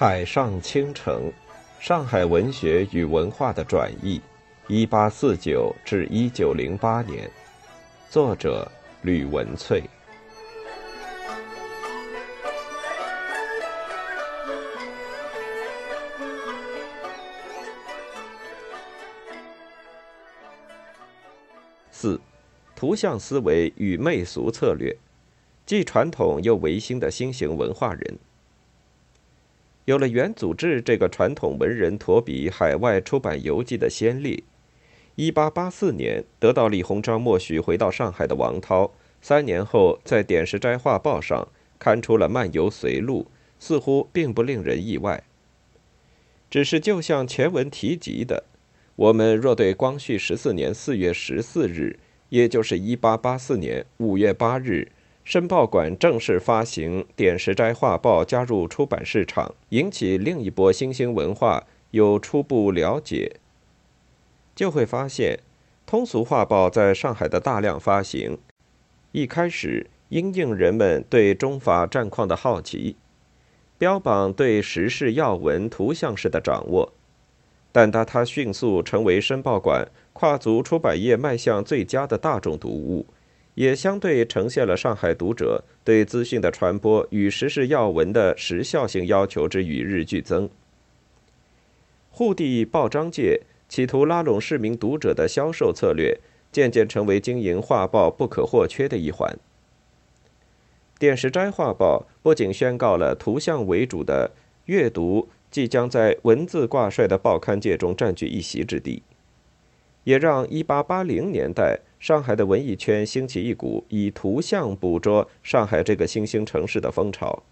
[0.00, 1.32] 海上倾城：
[1.80, 4.20] 上海文学与文化的转译
[4.68, 7.28] （一八四九至一九零八年），
[8.08, 8.70] 作者
[9.02, 9.82] 吕文翠。
[21.90, 22.20] 四、
[22.76, 24.96] 图像思维与媚俗策略，
[25.66, 28.16] 既传统又维新的新型文化人。
[29.88, 34.44] 有了元祖志这个传统文人驼笔海外出版游记的先例
[35.16, 41.48] ，1884年得到李鸿章默许回到上海的王涛，三年后在《点石斋画报》上
[41.78, 45.24] 刊出了《漫游随录》，似乎并不令人意外。
[46.50, 48.44] 只是就像前文提及的，
[48.94, 51.98] 我们若对光绪十四年四月十四日，
[52.28, 54.88] 也就是1884年五月八日。
[55.28, 63.36] 申报馆正式发行《点石斋画报》，加入出版市场，引起另一波新兴文化有初步了解，
[64.56, 65.40] 就会发现，
[65.84, 68.38] 通俗画报在上海的大量发行，
[69.12, 72.96] 一开始因应人们对中法战况的好奇，
[73.76, 76.94] 标榜对时事要闻图像式的掌握，
[77.70, 83.04] 但当它迅速成为申报馆跨足出版业迈向最佳的大众读物。
[83.58, 90.48] 也相对呈现了上海读者对资讯的传播与时事要闻的时效性要求之与日俱增。
[92.08, 96.20] 沪地报章界企图拉拢市民读者的销售策略，
[96.52, 99.36] 渐渐成为经营画报不可或缺的一环。
[100.96, 104.30] 电视斋画报不仅宣告了图像为主的
[104.66, 109.02] 阅读即将在文字挂帅的报刊界中占据一席之地，
[110.04, 111.80] 也让1880年代。
[111.98, 117.42] 上海的文艺圈兴起一股以图像捕捉上海这个新兴城市的风潮，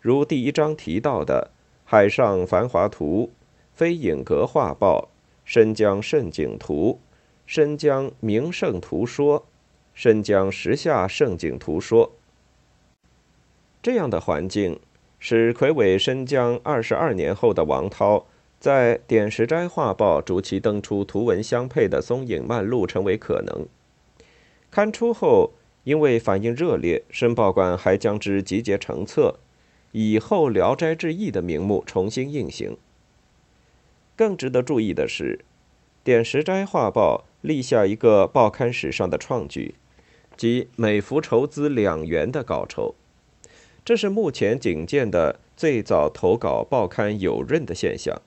[0.00, 1.50] 如第一章提到的
[1.84, 3.24] 《海上繁华图》
[3.74, 5.00] 《飞影阁画报》
[5.44, 6.92] 《申江胜景图》
[7.46, 9.40] 《申江名胜图说》
[9.92, 12.06] 《申江时下胜景图说》。
[13.82, 14.80] 这样的环境，
[15.18, 18.26] 使魁伟申江二十二年后的王涛。
[18.64, 23.66] 在《点石斋画报》逐期登出图文相配的松影漫录成为可能。
[24.70, 25.52] 刊出后，
[25.82, 29.38] 因为反应热烈，申报馆还将之集结成册，
[29.92, 32.78] 以《后聊斋志异》的名目重新印行。
[34.16, 35.40] 更值得注意的是，
[36.02, 39.74] 《点石斋画报》立下一个报刊史上的创举，
[40.38, 42.94] 即每幅筹资两元的稿酬，
[43.84, 48.22] 这是目前仅见的最早投稿报刊有润的现象。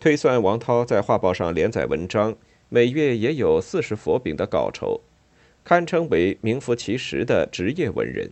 [0.00, 2.36] 推算王涛在画报上连载文章，
[2.68, 5.00] 每月也有四十佛饼的稿酬，
[5.64, 8.30] 堪称为名副其实的职业文人。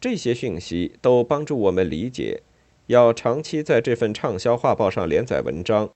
[0.00, 2.42] 这些讯息都帮助我们理解，
[2.86, 5.90] 要长期在这份畅销画报上连载文章，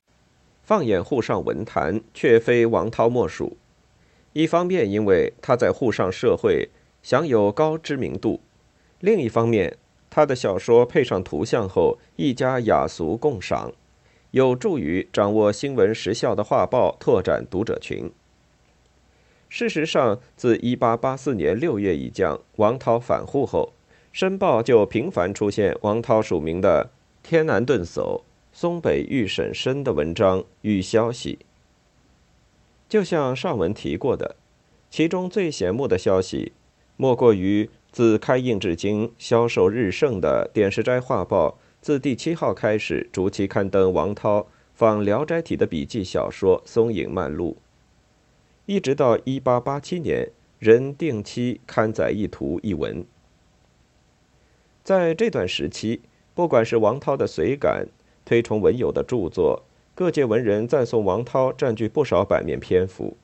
[0.62, 3.56] 放眼沪上文坛，却非王涛莫属。
[4.34, 6.68] 一方面，因为他在沪上社会
[7.02, 8.40] 享有高知名度；
[9.00, 9.78] 另一方面，
[10.10, 13.72] 他的小说配上图像后，一家雅俗共赏。
[14.34, 18.10] 有助于掌握新闻时效的画报，拓展读者群。
[19.48, 23.72] 事实上，自1884年6月已将王涛返沪后，
[24.12, 26.90] 《申报》就频繁出现王涛署名的
[27.22, 28.22] “天南顿叟
[28.52, 31.38] ”“松北遇审申”的文章与消息。
[32.88, 34.34] 就像上文提过的，
[34.90, 36.50] 其中最显目的消息，
[36.96, 41.50] 莫过于自开印至今销售日盛的《点石斋画报》。
[41.84, 47.58] 自第七号开始，逐期刊登王涛仿《聊斋》体的笔记小说《松影漫录》，
[48.64, 53.04] 一直到一八八七年，仍定期刊载一图一文。
[54.82, 56.00] 在这段时期，
[56.32, 57.86] 不管是王涛的随感、
[58.24, 59.64] 推崇文友的著作，
[59.94, 63.14] 各界文人赞颂王涛，占据不少版面篇幅。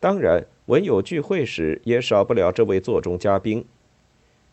[0.00, 3.64] 当然，文友聚会时也少不了这位座中嘉宾，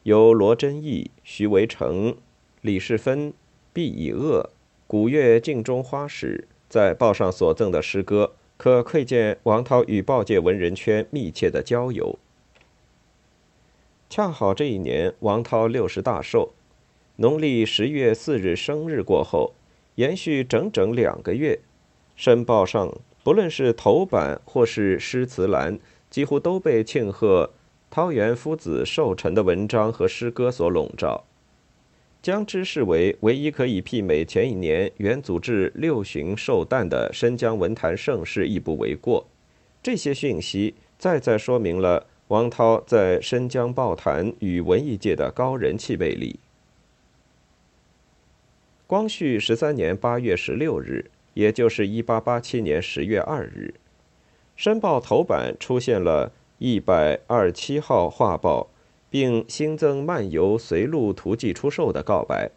[0.03, 2.15] 由罗真义、徐维成。
[2.61, 3.33] 李世芬、
[3.71, 4.49] 毕以鄂、
[4.85, 12.19] 古月镜中花史在报上所赠的诗歌，可窥见王涛与报界文人圈密切的交友。
[14.09, 16.51] 恰好这一年，王涛六十大寿，
[17.15, 19.53] 农历十月四日生日过后，
[19.95, 21.59] 延续整整两个月，
[22.17, 25.79] 申报上不论是头版或是诗词栏，
[26.09, 27.51] 几乎都被庆贺
[27.89, 31.23] 涛园夫子寿辰的文章和诗歌所笼罩。
[32.21, 39.25] 将之视为唯一可以媲美前一年元祖志六旬寿诞的申江文坛盛世，亦不为过。
[39.81, 46.37] 这些讯息再再说明了王涛在申江报坛与文艺界的高人气魅力。
[48.85, 53.73] 光绪十三年八月十六日，也就是一八八七年十月二日，
[54.57, 58.67] 《申报》头版出现了一百二七号画报，
[59.09, 62.51] 并新增漫游随录图记出售的告白。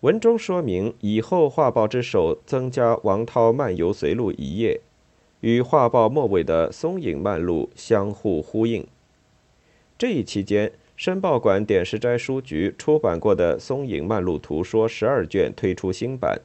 [0.00, 4.80] 文中说明，以后画报之首增加王涛漫游随录一页，
[5.40, 8.86] 与画报末尾的松影漫录相互呼应。
[9.98, 10.72] 这一期间。
[10.96, 16.40] 申报馆点石斋书局出版过的《松影漫录图说》十二卷推出新版，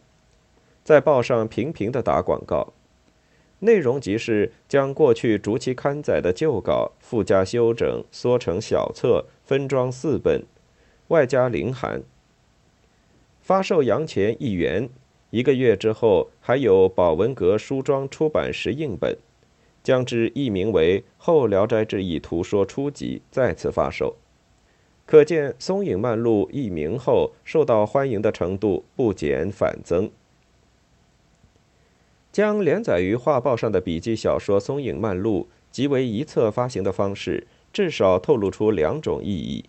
[0.83, 2.74] 在报上频频的打广告，
[3.59, 10.44] 内容即是将过去逐期刊载的旧稿附加修整，缩成小册，分装四本，
[11.09, 12.01] 外加零函。
[13.41, 14.89] 发售洋钱一元，
[15.31, 19.17] 一个月之后还有宝文阁书庄出版石印本，
[19.83, 24.15] 将之译名为《后聊斋志异图说初集》，再次发售。
[25.05, 30.12] 可见《松影漫录》译名后受到欢迎的程度不减反增。
[32.31, 39.65] 将连载于画报上的笔记小说《松影漫录》集为一册发行的方式，至少透露出两种意义：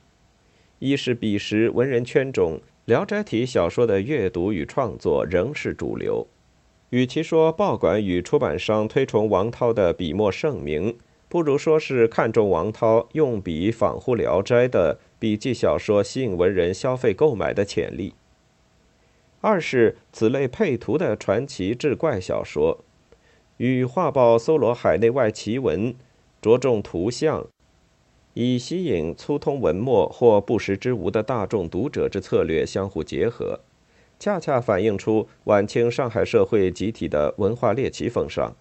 [0.79, 6.27] 一是彼时文人圈中《聊斋》体小说的阅读与创作仍是主流，
[6.91, 10.97] 与其说报馆与出版商推崇王涛的笔墨盛名，
[11.29, 14.99] 不如说是看重王涛用笔仿乎《聊斋》的。
[15.19, 18.15] 笔记小说吸引文人消费购买的潜力。
[19.41, 22.85] 二是此类配图的传奇志怪小说，
[23.57, 25.95] 与画报搜罗海内外奇闻，
[26.43, 27.47] 着重图像，
[28.35, 33.61] 以吸引粗通文墨或不识之无的大众读者之策略相互结合，
[34.19, 38.55] 恰恰反映出晚清上海社会集体的文化猎奇风尚。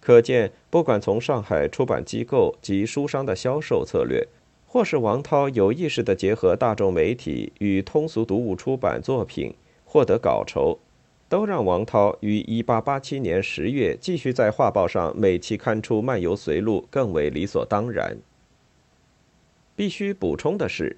[0.00, 4.26] 可见，不管从上海出版机构及书商的销售策略。
[4.66, 9.54] 或是王涛有意识地结合大众媒体与通俗读物出版作品，
[9.94, 10.80] 获得稿酬，
[11.28, 18.18] 都让王涛于1887年十月继续在画报上每期刊出漫游随录更为理所当然。
[19.76, 20.96] 必须补充的是，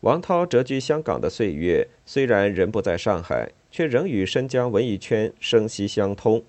[0.00, 6.44] 王涛谪居香港的岁月，虽然人不在上海，却仍与申江文艺圈生息相通。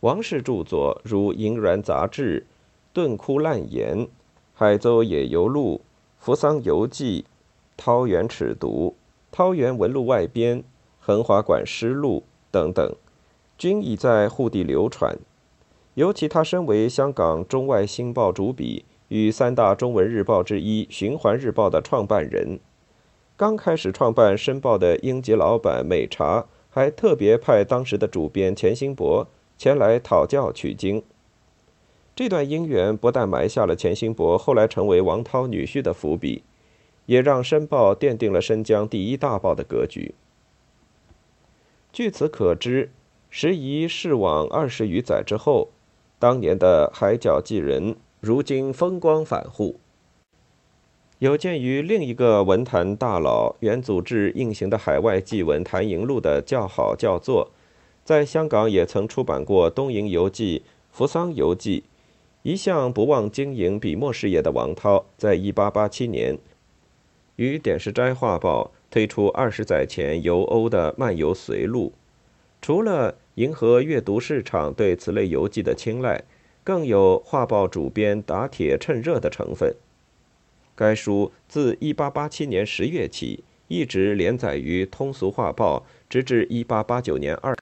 [0.00, 2.40] 王氏著作如《银鸾杂志》
[2.92, 3.98] 《顿窟烂言》。
[4.52, 5.76] 《海州野游录》
[6.18, 7.22] 《扶桑游记》
[7.76, 8.66] 《桃源尺牍》
[9.30, 10.58] 《桃源文录外编》
[11.08, 12.94] 《横华馆诗录》等等，
[13.56, 15.16] 均已在沪地流传。
[15.94, 22.60] 尤其他身为香港中外新报主笔与三大中文日报之一《循环日报》的创办人，
[23.38, 29.26] 刚开始创办《申报》的英籍老板美茶，还特别派当时的主编钱新伯
[29.56, 31.02] 前来讨教取经。
[32.14, 36.42] 这段姻缘不但埋下了钱新伯后来成为王涛女婿的伏笔，
[37.06, 40.14] 也让《申报》奠定了申江第一大报的格局。
[41.92, 42.90] 据此可知，
[43.30, 45.70] 时移世往二十余载之后，
[46.18, 49.80] 当年的海角记人如今风光返沪。
[51.18, 57.50] 有鉴于另一个文坛大佬元祖志印行的海外祭文《谭营录》的较好叫座，
[58.04, 60.58] 在香港也曾出版过《东瀛游记》
[60.92, 61.80] 《扶桑游记》。
[62.44, 66.38] 一向不忘经营笔墨事业的王涛，在一八八七年
[67.34, 71.92] 于点石斋画报推出二十载前游欧的漫游随录，
[72.60, 76.24] 除了迎合阅读市场对此类游记的青睐，
[76.64, 79.74] 更有画报主编打铁趁热的成分。
[80.74, 87.56] 该书自一八八七年十月起一直连载于通俗画报，直至一八八九年二，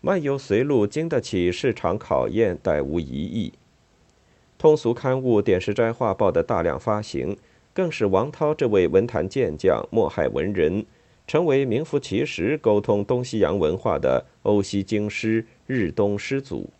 [0.00, 3.52] 漫游随录经得起市场考验，殆无疑义。
[4.58, 7.36] 通俗刊物《点石斋画报》的大量发行，
[7.76, 10.86] 更使王涛这位文坛健将、墨海文人，
[11.26, 16.70] 成为名副其实沟通东西洋文化的欧西经师、日东师祖。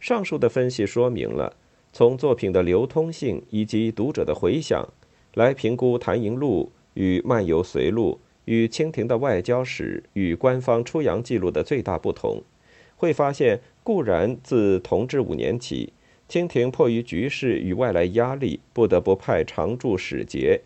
[0.00, 1.54] 上述的分析说明了，
[1.92, 4.88] 从作品的流通性以及读者的回响，
[5.34, 12.42] 来评估《谭营录》与《漫游随录》与清廷的外交史与官方出洋记录的最大不同，
[12.96, 15.92] 会发现，固然自同治五年起。
[16.30, 20.60] 清廷迫于局势与外来压力，不得不派常驻使节，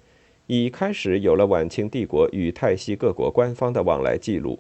[0.47, 4.59] 已开始有了晚清帝国与泰西各国官方的往来记录。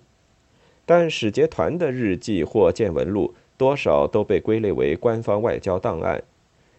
[0.86, 6.24] 但使节团的日记或见闻录，多少都被归类为官方外交档案，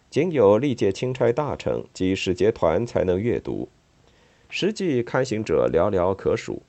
[0.10, 3.70] 仅有历届钦差大臣及使节团才能阅读，
[4.50, 6.64] 实际刊行者寥寥可数。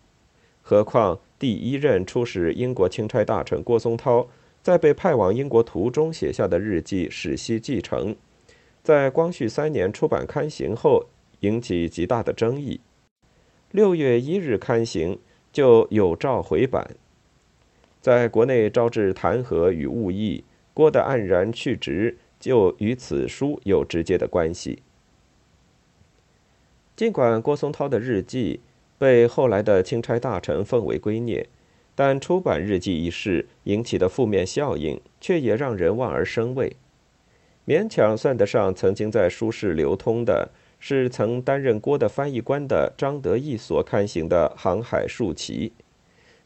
[0.61, 4.29] 何况第一任出使英国钦差大臣郭松涛。
[4.67, 8.13] 在被派往英国途中写下的日记《史西继承》，
[8.83, 11.07] 在光绪三年出版刊行后，
[11.39, 12.81] 引起极大的争议。
[13.71, 15.21] 六月一日刊行，
[15.53, 16.97] 就有召回版，
[18.01, 20.43] 在国内招致弹劾与误议，
[20.75, 24.83] 郭的黯然去职，就与此书有直接的关系。
[26.97, 28.59] 尽管郭松涛的日记
[28.99, 31.47] 被后来的钦差大臣奉为圭臬，
[31.97, 36.77] 但出版日记一事引起的负面效应，却也让人望而生畏。
[37.67, 45.71] 勉强算得上曾经在书市流通的，是曾担任郭的翻译官的张德义所刊行的《航海树旗》，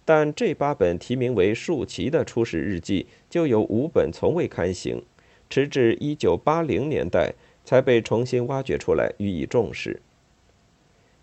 [0.05, 5.03] 但这八本题名为《树旗》的初始日记，就有五本从未刊行，
[5.51, 10.01] 直至一九八零年代才被重新挖掘出来予以重视。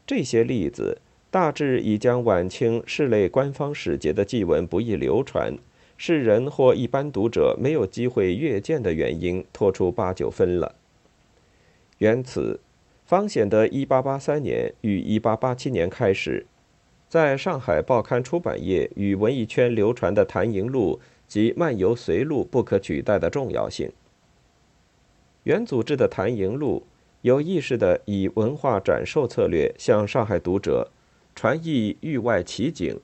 [0.05, 5.57] 这些例子大致已将晚清市类官方使节的祭文不易流传，
[5.97, 10.75] 世人或一般读者没有机会阅见的原因拖出八九分了。
[11.97, 12.59] 缘此，
[13.05, 16.45] 方显的1883年与1887年开始，
[17.09, 23.91] 在上海报刊出版业与文艺圈流传的《谭营录》及《漫游随录》不可取代的重要性。
[25.43, 26.83] 原组织的《谭营录》。
[27.21, 30.91] 有意识地以文化展售策略向上海读者
[31.37, 32.99] 传译域外奇景，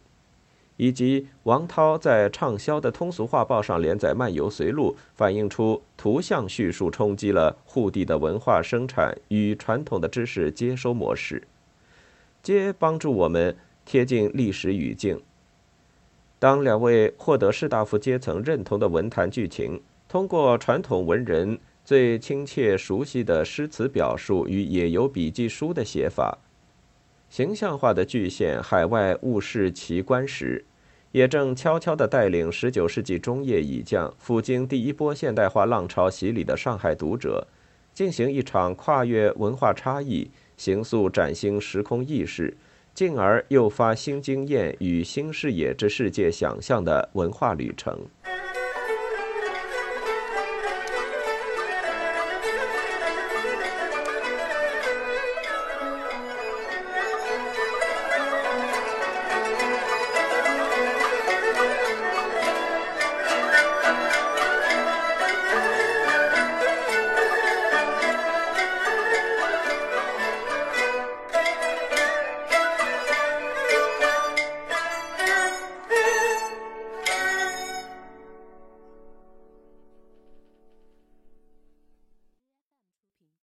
[0.77, 11.43] 以及王涛在畅销的通俗画报上连载《漫游随录》，反映出图像叙述冲击了沪地的文化生产与传统的知识接收模式，
[12.41, 15.21] 皆帮助我们贴近历史语境。
[16.39, 21.59] 当两位获得士大夫阶层认同的文坛剧情，通过传统文人。
[21.85, 26.37] 最亲切熟悉的诗词表述与野游笔记书的写法，
[27.33, 30.63] 形象化的巨现海外物事奇观时，
[31.11, 37.47] 也正悄悄地带领十九世纪中叶已降、赴经第一波现代化浪潮洗礼的上海读者，
[37.91, 42.55] 进行一场跨越文化差异、形塑崭新时空意识，
[42.93, 47.99] 进而诱发新经验与新视野之世界想象的文化旅程。